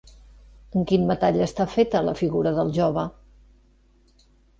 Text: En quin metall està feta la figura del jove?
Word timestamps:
En 0.77 0.85
quin 0.91 1.03
metall 1.09 1.35
està 1.45 1.67
feta 1.73 2.01
la 2.05 2.15
figura 2.21 2.53
del 2.61 2.73
jove? 2.79 3.05